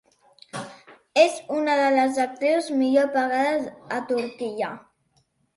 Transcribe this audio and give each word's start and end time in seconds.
És 1.23 1.35
una 1.57 1.75
de 1.81 1.91
les 1.97 2.17
actrius 2.25 2.71
millor 2.81 3.13
pagades 3.19 3.71
a 3.99 4.01
Turquia. 4.15 4.73